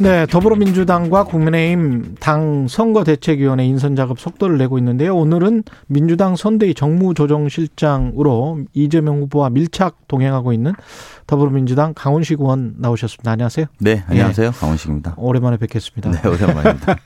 [0.00, 5.14] 네, 더불어민주당과 국민의힘 당 선거대책위원회 인선 작업 속도를 내고 있는데요.
[5.14, 10.72] 오늘은 민주당 선대위 정무조정실장으로 이재명 후보와 밀착 동행하고 있는
[11.26, 13.30] 더불어민주당 강훈식 의원 나오셨습니다.
[13.30, 13.66] 안녕하세요.
[13.78, 14.46] 네, 안녕하세요.
[14.46, 14.50] 예.
[14.52, 15.16] 강훈식입니다.
[15.18, 16.10] 오랜만에 뵙겠습니다.
[16.12, 16.96] 네, 오랜만입니다.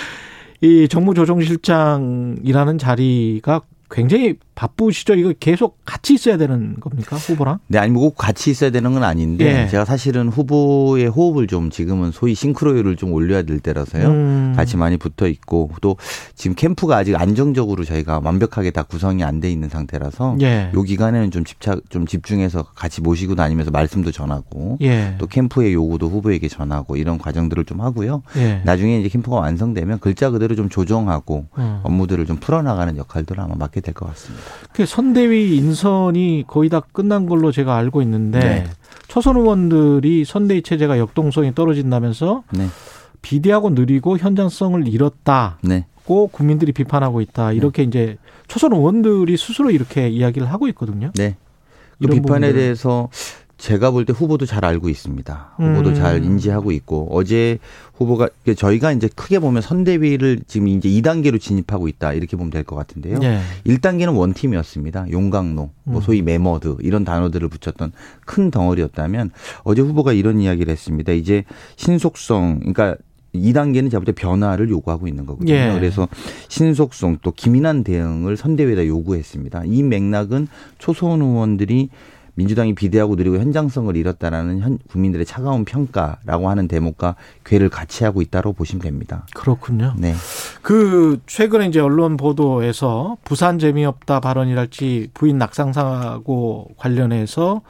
[0.62, 5.14] 이 정무조정실장이라는 자리가 굉장히 바쁘시죠?
[5.14, 7.16] 이거 계속 같이 있어야 되는 겁니까?
[7.16, 7.60] 후보랑?
[7.68, 9.68] 네, 아니, 뭐 같이 있어야 되는 건 아닌데, 예.
[9.68, 14.08] 제가 사실은 후보의 호흡을 좀 지금은 소위 싱크로율을 좀 올려야 될 때라서요.
[14.08, 14.52] 음.
[14.56, 15.96] 같이 많이 붙어 있고, 또
[16.34, 20.72] 지금 캠프가 아직 안정적으로 저희가 완벽하게 다 구성이 안 돼 있는 상태라서, 예.
[20.74, 25.14] 요 기간에는 좀 집착, 좀 집중해서 같이 모시고 다니면서 말씀도 전하고, 예.
[25.18, 28.24] 또 캠프의 요구도 후보에게 전하고, 이런 과정들을 좀 하고요.
[28.36, 28.60] 예.
[28.64, 31.80] 나중에 이제 캠프가 완성되면 글자 그대로 좀 조정하고, 음.
[31.84, 34.44] 업무들을 좀 풀어나가는 역할들을 아마 맡게 될 것 같습니다.
[34.72, 38.64] 그 선대위 인선이 거의 다 끝난 걸로 제가 알고 있는데 네.
[39.08, 42.66] 초선 의원들이 선대위 체제가 역동성이 떨어진다면서 네.
[43.22, 45.86] 비대하고 느리고 현장성을 잃었다고 네.
[46.04, 47.50] 국민들이 비판하고 있다.
[47.50, 47.56] 네.
[47.56, 51.10] 이렇게 이제 초선 의원들이 스스로 이렇게 이야기를 하고 있거든요.
[51.16, 51.36] 네.
[52.00, 52.52] 그 비판에 부분들.
[52.54, 53.08] 대해서
[53.58, 55.54] 제가 볼 때 후보도 잘 알고 있습니다.
[55.56, 55.94] 후보도 음.
[55.94, 57.58] 잘 인지하고 있고 어제
[57.94, 62.76] 후보가 저희가 이제 크게 보면 선대위를 지금 이제 2단계로 진입하고 있다 이렇게 보면 될 것
[62.76, 63.18] 같은데요.
[63.18, 63.40] 네.
[63.66, 65.10] 1단계는 원팀이었습니다.
[65.10, 66.00] 용광로, 뭐 음.
[66.00, 67.90] 소위 메머드 이런 단어들을 붙였던
[68.24, 69.32] 큰 덩어리였다면
[69.64, 71.12] 어제 후보가 이런 이야기를 했습니다.
[71.12, 71.42] 이제
[71.76, 72.96] 신속성, 그러니까
[73.34, 75.52] 2단계는 제가 볼 때 변화를 요구하고 있는 거거든요.
[75.52, 75.72] 예.
[75.74, 76.08] 그래서
[76.48, 79.64] 신속성 또 기민한 대응을 선대위에다 요구했습니다.
[79.66, 80.46] 이 맥락은
[80.78, 81.88] 초선 의원들이
[82.38, 88.52] 민주당이 비대하고 느리고 현장성을 잃었다라는 현, 국민들의 차가운 평가라고 하는 대목과 괴를 같이 하고 있다고
[88.52, 89.26] 보시면 됩니다.
[89.34, 89.92] 그렇군요.
[89.98, 90.14] 네.
[90.62, 97.62] 그 최근에 이제 언론 보도에서 부산 재미없다 발언이랄지 부인 낙상 사고 관련해서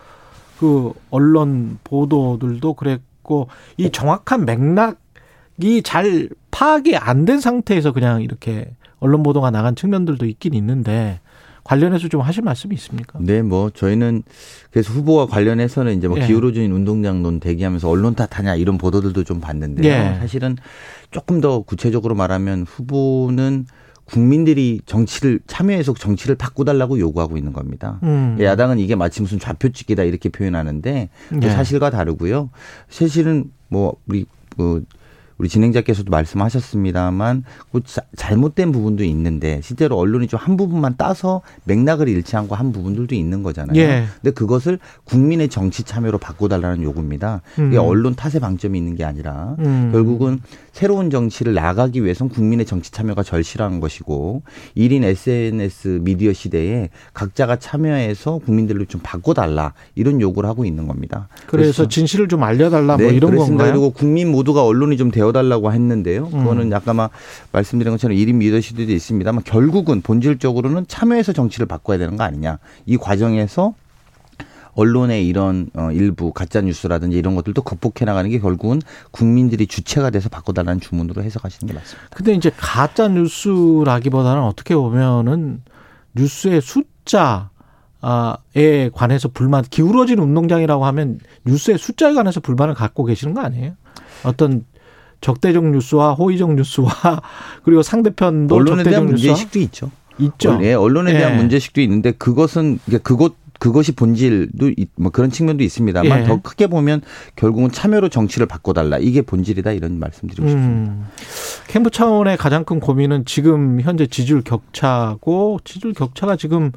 [0.61, 3.49] 그 언론 보도들도 그랬고
[3.79, 8.71] 이 정확한 맥락이 잘 파악이 안 된 상태에서 그냥 이렇게
[9.01, 11.21] 언론 보도가 나간 측면들도 있긴 있는데
[11.65, 13.19] 관련해서 좀 하실 말씀이 있습니까?
[13.21, 14.23] 네, 뭐 저희는
[14.71, 16.27] 그래서 후보와 관련해서는 이제 뭐 예.
[16.27, 19.93] 기울어진 운동장론 대기하면서 언론 탓하냐 이런 보도들도 좀 봤는데요.
[19.93, 20.17] 예.
[20.19, 20.57] 사실은
[21.11, 23.67] 조금 더 구체적으로 말하면 후보는
[24.05, 28.01] 국민들이 정치를 참여해서 정치를 바꾸달라고 요구하고 있는 겁니다.
[28.03, 28.39] 음.
[28.41, 31.11] 야당은 이게 마치 무슨 좌표 찍기다 이렇게 표현하는데
[31.43, 31.51] 예.
[31.51, 32.51] 사실과 다르고요.
[32.89, 34.25] 사실은 뭐 우리
[34.57, 34.85] 그
[35.39, 37.81] 우리 진행자께서도 말씀하셨습니다만 그
[38.17, 43.43] 잘못된 부분도 있는데 실제로 언론이 좀 한 부분만 따서 맥락을 잃지 않고 한 부분들도 있는
[43.43, 43.77] 거잖아요.
[43.79, 44.05] 예.
[44.23, 47.43] 근데 그것을 국민의 정치 참여로 바꿔달라는 요구입니다.
[47.59, 47.69] 음.
[47.69, 49.91] 이게 언론 탓의 방점이 있는 게 아니라 음.
[49.93, 50.41] 결국은
[50.73, 54.43] 새로운 정치를 나가기 위해선 국민의 정치 참여가 절실한 것이고
[54.77, 61.29] 1인 SNS 미디어 시대에 각자가 참여해서 국민들을 좀 바꿔달라 이런 요구를 하고 있는 겁니다.
[61.47, 63.65] 그래서 진실을 좀 알려달라 뭐 네, 뭐 이런 그렇습니다.
[63.65, 63.81] 건가요?
[63.81, 66.25] 그리고 국민 모두가 언론이 좀 되어 달라고 했는데요.
[66.33, 66.39] 음.
[66.39, 67.11] 그거는 약간 막
[67.53, 72.59] 말씀드린 것처럼 1인 미디어 시대도 있습니다만 결국은 본질적으로는 참여해서 정치를 바꿔야 되는 거 아니냐.
[72.87, 73.75] 이 과정에서
[74.75, 78.81] 언론의 이런 어 일부 가짜 뉴스라든지 이런 것들도 극복해 나가는 게 결국은
[79.11, 82.09] 국민들이 주체가 돼서 바꿔달라는 주문으로 해석하시는 게 맞습니다.
[82.15, 85.63] 근데 이제 가짜 뉴스라기보다는 어떻게 보면은
[86.15, 87.51] 뉴스의 숫자
[88.55, 93.73] 에 관해서 불만 기울어진 운동장이라고 하면 뉴스의 숫자에 관해서 불만을 갖고 계시는 거 아니에요?
[94.23, 94.65] 어떤
[95.21, 96.91] 적대적 뉴스와 호의적 뉴스와
[97.65, 99.91] 그리고 상대편도 언론에 대한 문제식도 있죠.
[100.19, 100.59] 있죠.
[100.63, 101.37] 예, 언론에 대한 예.
[101.37, 106.25] 문제식도 있는데 그것은 그것 그것이 본질도 뭐 그런 측면도 있습니다만 예.
[106.25, 107.03] 더 크게 보면
[107.35, 110.93] 결국은 참여로 정치를 바꿔달라 이게 본질이다 이런 말씀드리고 싶습니다.
[110.93, 111.07] 음.
[111.67, 116.73] 캠프 차원의 가장 큰 고민은 지금 현재 지지율 격차고 지지율 격차가 지금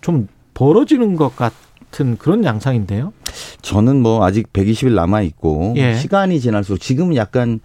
[0.00, 1.52] 좀 벌어지는 것 같
[2.00, 3.12] 은 그런 양상인데요.
[3.62, 5.94] 저는 뭐 아직 120일 남아 있고 예.
[5.94, 7.60] 시간이 지날수록 지금은 약간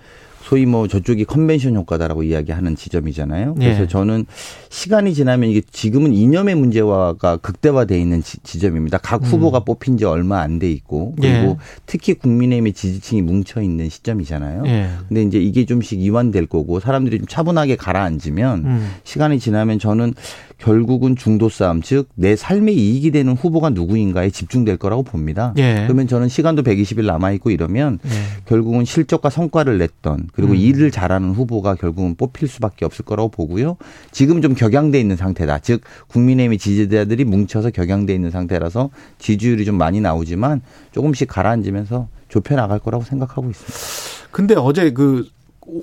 [0.50, 3.54] 소위 뭐 저쪽이 컨벤션 효과다라고 이야기하는 지점이잖아요.
[3.54, 3.88] 그래서 예.
[3.88, 4.25] 저는
[4.69, 9.25] 시간이 지나면 이게 지금은 이념의 문제화가 극대화돼 있는 지, 점입니다각 음.
[9.28, 9.66] 후보가 음.
[9.66, 11.57] 뽑힌 지 얼마 안 돼 있고 그리고 예.
[11.86, 14.63] 특히 국민의힘의 지지층이 뭉쳐 있는 시점이잖아요.
[14.66, 14.90] 예.
[15.07, 18.92] 근데 이제 이게 좀씩 이완될 거고 사람들이 좀 차분하게 가라앉으면 음.
[19.04, 20.16] 시간이 지나면 저는
[20.57, 25.54] 결국은 중도 싸움 즉 내 삶에 이익이 되는 후보가 누구인가에 집중될 거라고 봅니다.
[25.57, 25.84] 예.
[25.86, 28.10] 그러면 저는 시간도 120일 남아 있고 이러면 예.
[28.46, 30.57] 결국은 실적과 성과를 냈던 그리고 음.
[30.57, 33.75] 일을 잘하는 후보가 결국은 뽑힐 수밖에 없을 거라고 보고요.
[34.12, 35.59] 지금 좀 격양돼 있는 상태다.
[35.59, 42.80] 즉 국민의힘 지지자들이 뭉쳐서 격양돼 있는 상태라서 지지율이 좀 많이 나오지만 조금씩 가라앉으면서 좁혀 나갈
[42.80, 44.30] 거라고 생각하고 있습니다.
[44.31, 45.27] 근데 어제 그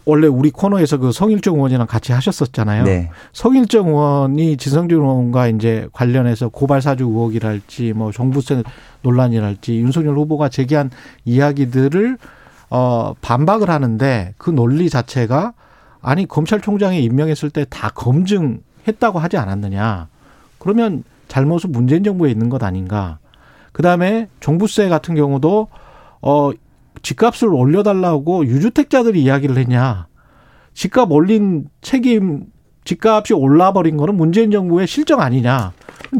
[0.04, 2.84] 원래 우리 코너에서 그 성일정 의원이랑 같이 하셨었잖아요.
[2.84, 3.10] 네.
[3.32, 8.62] 성일정 의원이 지성준 의원과 이제 관련해서 고발 사주 의혹이랄지 뭐 정부세
[9.02, 10.90] 논란이랄지 윤석열 후보가 제기한
[11.24, 12.18] 이야기들을
[12.70, 15.52] 어 반박을 하는데 그 논리 자체가
[16.02, 20.08] 아니 검찰총장이 임명했을 때 다 검증했다고 하지 않았느냐.
[20.58, 23.18] 그러면 잘못은 문재인 정부에 있는 것 아닌가.
[23.72, 25.68] 그다음에 종부세 같은 경우도
[26.22, 26.50] 어
[27.02, 30.06] 집값을 올려달라고 유주택자들이 이야기를 했냐.
[30.74, 32.46] 집값 올린 책임,
[32.84, 35.72] 집값이 올라버린 거는 문재인 정부의 실정 아니냐.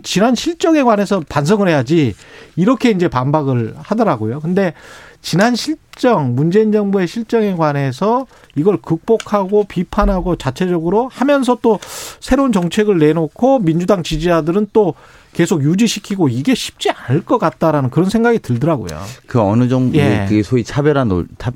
[0.02, 2.14] 지난 실정에 관해서 반성을 해야지.
[2.56, 4.40] 이렇게 이제 반박을 하더라고요.
[4.40, 4.74] 근데
[5.22, 11.80] 지난 실정, 문재인 정부의 실정에 관해서 이걸 극복하고 비판하고 자체적으로 하면서 또
[12.20, 14.94] 새로운 정책을 내놓고 민주당 지지자들은 또
[15.36, 18.98] 계속 유지시키고 이게 쉽지 않을 것 같다라는 그런 생각이 들더라고요.
[19.26, 20.24] 그 어느 정도 예.
[20.26, 21.06] 그게 소위 차별화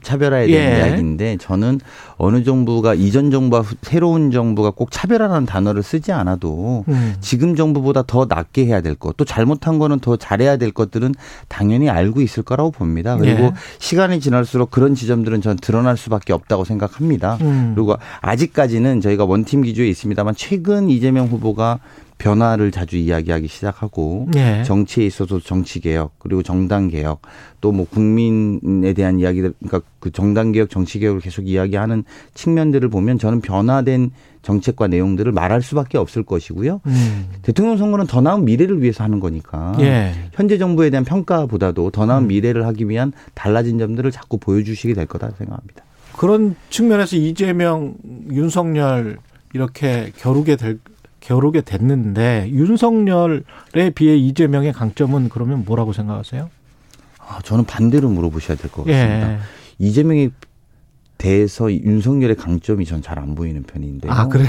[0.03, 0.79] 차별화에 대한 예.
[0.79, 1.81] 이야기인데 저는
[2.19, 7.15] 어느 정부가 이전 정부와 새로운 정부가 꼭 차별화라는 단어를 쓰지 않아도 음.
[7.23, 11.15] 지금 정부보다 더 낫게 해야 될 것, 또 잘못한 거는 더 잘해야 될 것들은
[11.49, 13.17] 당연히 알고 있을 거라고 봅니다.
[13.17, 13.53] 그리고 예.
[13.79, 17.39] 시간이 지날수록 그런 지점들은 전 드러날 수밖에 없다고 생각합니다.
[17.41, 17.73] 음.
[17.75, 21.79] 그리고 아직까지는 저희가 원팀 기조에 있습니다만 최근 이재명 후보가
[22.21, 24.63] 변화를 자주 이야기하기 시작하고 네.
[24.63, 27.23] 정치에 있어서 정치 개혁 그리고 정당 개혁
[27.61, 33.19] 또 뭐 국민에 대한 이야기들 그러니까 그 정당 개혁 정치 개혁을 계속 이야기하는 측면들을 보면
[33.19, 34.11] 저는 변화된
[34.43, 36.81] 정책과 내용들을 말할 수밖에 없을 것이고요.
[36.85, 37.27] 음.
[37.43, 40.13] 대통령 선거는 더 나은 미래를 위해서 하는 거니까 예.
[40.33, 42.29] 현재 정부에 대한 평가보다도 더 나은 음.
[42.29, 45.85] 미래를 하기 위한 달라진 점들을 자꾸 보여주시게 될 거다 생각합니다.
[46.17, 47.95] 그런 측면에서 이재명,
[48.31, 49.19] 윤석열
[49.55, 50.79] 이렇게 겨루게 될
[51.21, 56.51] 겨루게 됐는데 윤석열에 비해 이재명의 강점은 그러면 뭐라고 생각하세요?
[57.19, 59.33] 아, 저는 반대로 물어보셔야 될 것 같습니다.
[59.35, 59.39] 예.
[59.79, 60.31] 이재명에
[61.19, 64.09] 대해서 윤석열의 강점이 전 잘 안 보이는 편인데.
[64.11, 64.49] 아, 그래요?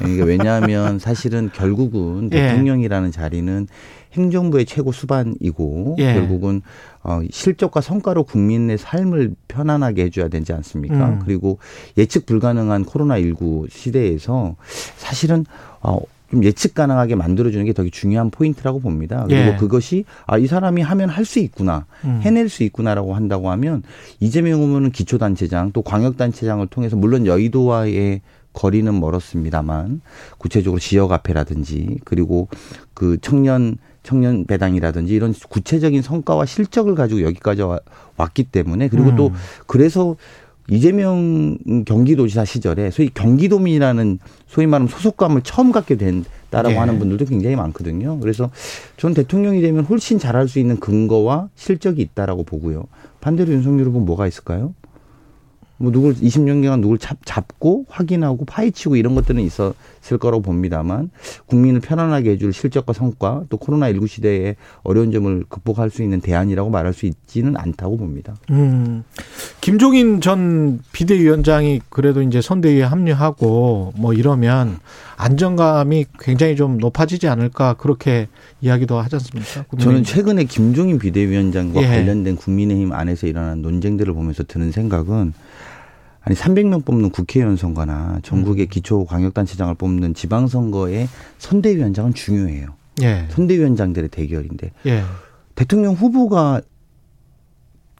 [0.00, 2.48] 그러니까 왜냐하면 사실은 결국은 예.
[2.48, 3.68] 대통령이라는 자리는
[4.12, 6.14] 행정부의 최고 수반이고 예.
[6.14, 6.62] 결국은
[7.02, 11.08] 어 실적과 성과로 국민의 삶을 편안하게 해줘야 되지 않습니까?
[11.08, 11.18] 음.
[11.24, 11.58] 그리고
[11.96, 14.56] 예측 불가능한 코로나 19 시대에서
[14.96, 15.44] 사실은
[15.82, 16.00] 어
[16.30, 19.24] 좀 예측 가능하게 만들어주는 게 되게 중요한 포인트라고 봅니다.
[19.28, 19.56] 그리고 예.
[19.56, 22.20] 그것이 아, 이 사람이 하면 할 수 있구나, 음.
[22.22, 23.82] 해낼 수 있구나라고 한다고 하면
[24.18, 28.20] 이재명 후보는 기초단체장 또 광역단체장을 통해서 물론 여의도와의
[28.52, 30.00] 거리는 멀었습니다만
[30.38, 32.48] 구체적으로 지역 앞에라든지 그리고
[32.94, 37.62] 그 청년 청년 배당이라든지 이런 구체적인 성과와 실적을 가지고 여기까지
[38.16, 39.16] 왔기 때문에 그리고 음.
[39.16, 39.32] 또
[39.66, 40.16] 그래서
[40.70, 46.76] 이재명 경기도지사 시절에 소위 경기도민이라는 소위 말하면 소속감을 처음 갖게 된다라고 예.
[46.76, 48.20] 하는 분들도 굉장히 많거든요.
[48.20, 48.50] 그래서
[48.96, 52.84] 전 대통령이 되면 훨씬 잘할 수 있는 근거와 실적이 있다라고 보고요.
[53.20, 54.72] 반대로 윤석열 후보는 뭐가 있을까요?
[55.80, 59.74] 뭐 누굴 20년간 누굴 잡, 잡고 확인하고 파헤치고 이런 것들은 있었
[60.12, 61.10] 을 거라고 봅니다만
[61.46, 66.92] 국민을 편안하게 해줄 실적과 성과 또 코로나19 시대에 어려운 점을 극복할 수 있는 대안이라고 말할
[66.92, 68.34] 수 있지는 않다고 봅니다.
[68.50, 69.04] 음.
[69.60, 74.78] 김종인 전 비대위원장이 그래도 이제 선대위에 합류하고 뭐 이러면
[75.16, 78.26] 안정감이 굉장히 좀 높아지지 않을까 그렇게
[78.62, 79.64] 이야기도 하지 않습니까?
[79.78, 81.86] 저는 최근에 김종인 비대위원장과 예.
[81.86, 85.34] 관련된 국민의힘 안에서 일어난 논쟁들을 보면서 드는 생각은
[86.22, 88.68] 아니 300명 뽑는 국회의원 선거나 전국의 음.
[88.68, 92.68] 기초 광역단체장을 뽑는 지방선거의 선대위원장은 중요해요.
[93.02, 93.26] 예.
[93.30, 95.02] 선대위원장들의 대결인데 예.
[95.54, 96.60] 대통령 후보가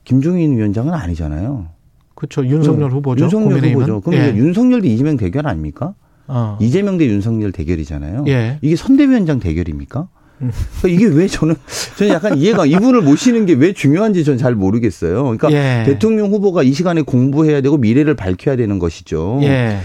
[0.05, 1.69] 김종인 위원장은 아니잖아요.
[2.15, 2.45] 그렇죠.
[2.45, 3.25] 윤석열 그, 후보죠.
[3.25, 3.85] 윤석열 국민의힘은?
[3.85, 4.01] 후보죠.
[4.03, 4.37] 그럼 예.
[4.37, 5.95] 윤석열 대 이재명 대결 아닙니까?
[6.27, 6.59] 어.
[6.61, 8.25] 이재명 대 윤석열 대결이잖아요.
[8.29, 8.59] 예.
[8.61, 10.09] 이게 선대위원장 대결입니까?
[10.41, 11.55] 그러니까 이게 왜 저는
[11.97, 15.23] 저는 약간 이해가 이분을 모시는 게 왜 중요한지 저는 잘 모르겠어요.
[15.23, 15.85] 그러니까 예.
[15.85, 19.39] 대통령 후보가 이 시간에 공부해야 되고 미래를 밝혀야 되는 것이죠.
[19.43, 19.79] 예.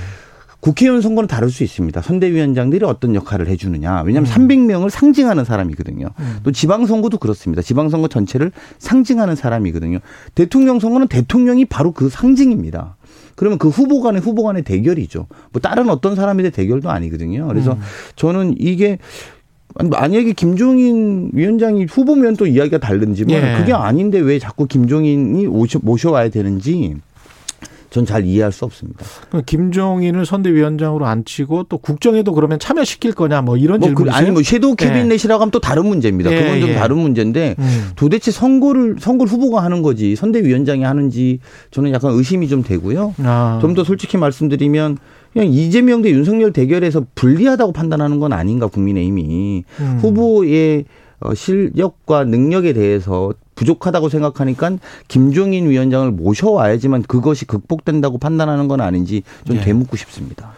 [0.61, 2.01] 국회의원 선거는 다를 수 있습니다.
[2.01, 4.01] 선대위원장들이 어떤 역할을 해주느냐.
[4.01, 4.47] 왜냐하면 음.
[4.47, 6.07] 300명을 상징하는 사람이거든요.
[6.17, 6.37] 음.
[6.43, 7.61] 또 지방선거도 그렇습니다.
[7.61, 9.99] 지방선거 전체를 상징하는 사람이거든요.
[10.33, 12.95] 대통령 선거는 대통령이 바로 그 상징입니다.
[13.35, 15.27] 그러면 그 후보 간의 후보 간의 대결이죠.
[15.51, 17.45] 뭐 다른 어떤 사람의 대결도 아니거든요.
[17.47, 17.81] 그래서 음.
[18.15, 18.97] 저는 이게
[19.73, 23.57] 만약에 김종인 위원장이 후보면 또 이야기가 다른지만 예.
[23.57, 26.95] 그게 아닌데 왜 자꾸 김종인이 모셔, 모셔와야 되는지
[27.95, 29.05] 전 잘 이해할 수 없습니다.
[29.45, 34.43] 김종인을 선대위원장으로 앉히고 또 국정에도 그러면 참여시킬 거냐 뭐 이런 뭐 질문 그, 아니 뭐
[34.43, 35.41] 섀도우 캐비넷이라고 예.
[35.41, 36.29] 하면 또 다른 문제입니다.
[36.29, 36.73] 예, 그건 좀 예.
[36.75, 37.89] 다른 문제인데 음.
[37.95, 41.39] 도대체 선거를 선거를 후보가 하는 거지 선대위원장이 하는지
[41.71, 43.15] 저는 약간 의심이 좀 되고요.
[43.19, 43.59] 아.
[43.61, 44.97] 좀더 솔직히 말씀드리면
[45.35, 49.99] 그냥 이재명 대 윤석열 대결에서 불리하다고 판단하는 건 아닌가 국민의힘이 음.
[50.01, 50.85] 후보의
[51.19, 54.77] 어, 실력과 능력에 대해서 부족하다고 생각하니까
[55.09, 59.63] 김종인 위원장을 모셔와야지만 그것이 극복된다고 판단하는 건 아닌지 좀 네.
[59.63, 60.53] 되묻고 싶습니다.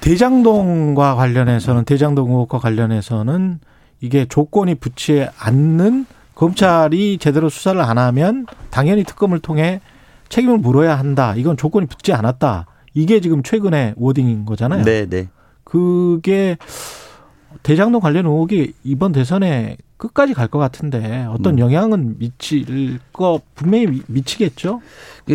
[0.00, 3.60] 대장동과 관련해서는 대장동 의혹과 관련해서는
[4.00, 6.04] 이게 조건이 붙지 않는
[6.34, 9.80] 검찰이 제대로 수사를 안 하면 당연히 특검을 통해
[10.30, 11.34] 책임을 물어야 한다.
[11.36, 12.66] 이건 조건이 붙지 않았다.
[12.96, 14.82] 이게 지금 최근의 워딩인 거잖아요.
[14.84, 15.28] 네, 네.
[15.64, 16.56] 그게
[17.62, 21.58] 대장동 관련 의혹이 이번 대선에 끝까지 갈 것 같은데 어떤 음.
[21.58, 24.80] 영향은 미칠 거 분명히 미치겠죠.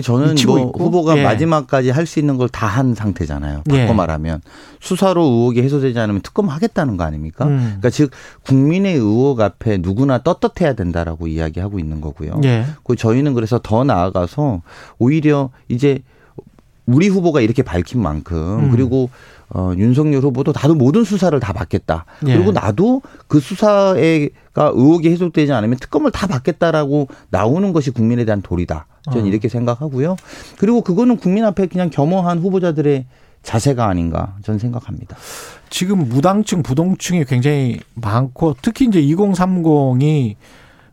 [0.03, 0.83] 저는 뭐 있고.
[0.85, 1.23] 후보가 예.
[1.23, 3.63] 마지막까지 할 수 있는 걸 다 한 상태잖아요.
[3.67, 3.91] 바꿔 예.
[3.93, 4.41] 말하면
[4.79, 7.45] 수사로 의혹이 해소되지 않으면 특검하겠다는 거 아닙니까?
[7.45, 7.57] 음.
[7.59, 8.11] 그러니까 즉
[8.45, 12.39] 국민의 의혹 앞에 누구나 떳떳해야 된다라고 이야기하고 있는 거고요.
[12.43, 12.65] 예.
[12.83, 14.61] 그 저희는 그래서 더 나아가서
[14.99, 15.99] 오히려 이제
[16.93, 18.71] 우리 후보가 이렇게 밝힌 만큼 음.
[18.71, 19.09] 그리고
[19.53, 22.05] 어, 윤석열 후보도 나도 모든 수사를 다 받겠다.
[22.25, 22.35] 예.
[22.35, 28.85] 그리고 나도 그 수사에가 의혹이 해소되지 않으면 특검을 다 받겠다라고 나오는 것이 국민에 대한 도리다.
[29.11, 29.27] 저는 어.
[29.27, 30.15] 이렇게 생각하고요.
[30.57, 33.05] 그리고 그거는 국민 앞에 그냥 겸허한 후보자들의
[33.43, 35.17] 자세가 아닌가 저는 생각합니다.
[35.69, 40.35] 지금 무당층, 부동층이 굉장히 많고 특히 이제 2030이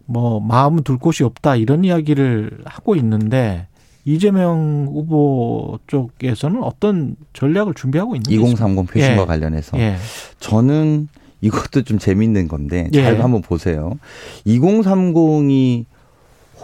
[0.06, 3.66] 뭐 마음 둘 곳이 없다 이런 이야기를 하고 있는데
[4.08, 9.26] 이재명 후보 쪽에서는 어떤 전략을 준비하고 있는 2030 표심과 예.
[9.26, 9.96] 관련해서 예.
[10.40, 11.08] 저는
[11.42, 13.18] 이것도 좀 재밌는 건데 잘 예.
[13.18, 13.98] 한번 보세요.
[14.46, 15.84] 2030이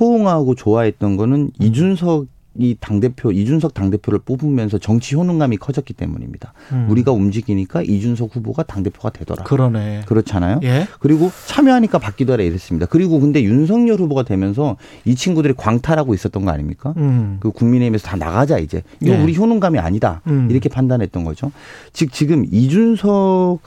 [0.01, 6.53] 호응하고 좋아했던 거는 이준석 이 당대표, 이준석 당대표를 뽑으면서 정치 효능감이 커졌기 때문입니다.
[6.73, 6.87] 음.
[6.89, 9.45] 우리가 움직이니까 이준석 후보가 당대표가 되더라.
[9.45, 10.03] 그러네.
[10.07, 10.61] 그렇잖아요.
[10.63, 10.87] 예?
[11.01, 12.87] 그리고 참여하니까 바뀌더라 이랬습니다.
[12.87, 16.95] 그리고 근데 윤석열 후보가 되면서 이 친구들이 광탈하고 있었던 거 아닙니까?
[16.97, 17.39] 음.
[17.41, 18.83] 그 국민의힘에서 다 나가자 이제.
[19.01, 19.23] 이거 예.
[19.23, 20.23] 우리 효능감이 아니다.
[20.27, 20.49] 음.
[20.51, 21.51] 이렇게 판단했던 거죠.
[21.93, 23.61] 즉 지금 이준석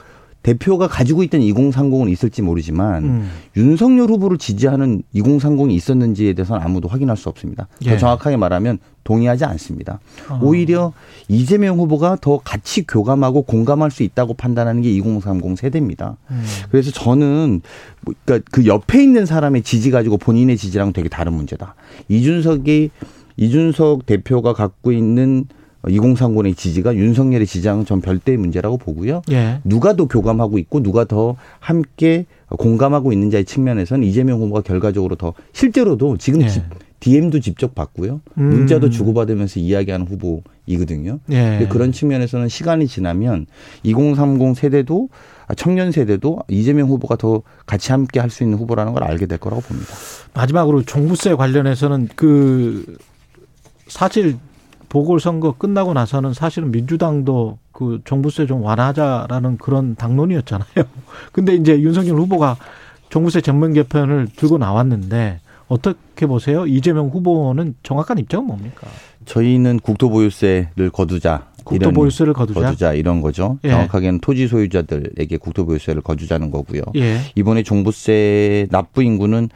[0.48, 3.30] 대표가 가지고 있던 2030은 있을지 모르지만 음.
[3.56, 7.68] 윤석열 후보를 지지하는 2030이 있었는지에 대해서는 아무도 확인할 수 없습니다.
[7.84, 7.90] 예.
[7.90, 10.00] 더 정확하게 말하면 동의하지 않습니다.
[10.30, 10.40] 어.
[10.42, 10.92] 오히려
[11.28, 16.16] 이재명 후보가 더 같이 교감하고 공감할 수 있다고 판단하는 게 2030 세대입니다.
[16.30, 16.44] 음.
[16.70, 17.60] 그래서 저는
[18.00, 21.74] 뭐 그러니까 그 옆에 있는 사람의 지지 가지고 본인의 지지랑 되게 다른 문제다.
[22.08, 22.90] 이준석이
[23.36, 25.46] 이준석 대표가 갖고 있는
[25.84, 29.22] 2030의 지지가 윤석열의 지지랑은 전 별도의 문제라고 보고요.
[29.30, 29.60] 예.
[29.64, 36.16] 누가 더 교감하고 있고 누가 더 함께 공감하고 있는지의 측면에서는 이재명 후보가 결과적으로 더 실제로도
[36.16, 36.48] 지금 예.
[37.00, 38.20] DM도 직접 받고요.
[38.38, 38.42] 음.
[38.50, 41.20] 문자도 주고받으면서 이야기하는 후보이거든요.
[41.30, 41.68] 예.
[41.70, 43.46] 그런 측면에서는 시간이 지나면
[43.84, 45.08] 2030 세대도
[45.56, 49.62] 청년 세대도 이재명 후보가 더 같이 함께 할 수 있는 후보라는 걸 알게 될 거라고
[49.62, 49.88] 봅니다.
[50.34, 52.98] 마지막으로 종부세 관련해서는 그
[53.86, 54.36] 사실
[54.88, 60.66] 보궐선거 끝나고 나서는 사실은 민주당도 그 종부세 좀 완화하자라는 그런 당론이었잖아요.
[61.32, 62.56] 근데 이제 윤석열 후보가
[63.10, 66.66] 종부세 전면 개편을 들고 나왔는데 어떻게 보세요?
[66.66, 68.88] 이재명 후보는 정확한 입장은 뭡니까?
[69.26, 71.48] 저희는 국토보유세를 거두자.
[71.64, 72.60] 국토보유세를 거두자.
[72.60, 73.58] 거두자 이런 거죠.
[73.64, 73.70] 예.
[73.70, 76.80] 정확하게는 토지 소유자들에게 국토보유세를 거두자는 거고요.
[76.96, 77.20] 예.
[77.34, 79.50] 이번에 종부세 납부 인구는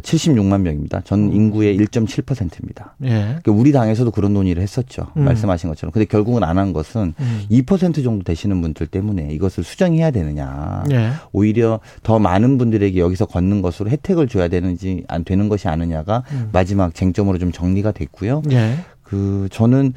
[0.00, 1.02] 76만 명입니다.
[1.04, 1.32] 전 음.
[1.34, 2.96] 인구의 1.7%입니다.
[3.04, 3.08] 예.
[3.08, 5.08] 그러니까 우리 당에서도 그런 논의를 했었죠.
[5.16, 5.24] 음.
[5.24, 5.92] 말씀하신 것처럼.
[5.92, 7.42] 근데 결국은 안 한 것은 음.
[7.50, 10.84] 2% 정도 되시는 분들 때문에 이것을 수정해야 되느냐.
[10.92, 11.10] 예.
[11.32, 16.48] 오히려 더 많은 분들에게 여기서 걷는 것으로 혜택을 줘야 되는지 안 되는 것이 아느냐가 음.
[16.52, 18.42] 마지막 쟁점으로 좀 정리가 됐고요.
[18.52, 18.76] 예.
[19.02, 19.94] 그 저는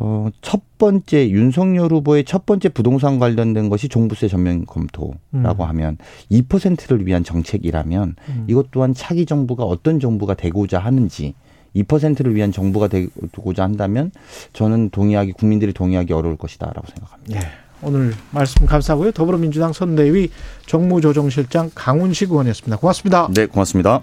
[0.00, 5.68] 어, 첫 번째 윤석열 후보의 첫 번째 부동산 관련된 것이 종부세 전면 검토라고 음.
[5.68, 5.98] 하면
[6.30, 8.44] 2%를 위한 정책이라면 음.
[8.48, 11.34] 이것 또한 차기 정부가 어떤 정부가 되고자 하는지
[11.74, 14.12] 2%를 위한 정부가 되고자 한다면
[14.52, 17.40] 저는 동의하기 국민들이 동의하기 어려울 것이다라고 생각합니다.
[17.40, 17.46] 네.
[17.82, 19.12] 오늘 말씀 감사하고요.
[19.12, 20.30] 더불어민주당 선대위
[20.66, 22.76] 정무조정실장 강훈식 의원이었습니다.
[22.76, 23.28] 고맙습니다.
[23.32, 24.02] 네, 고맙습니다.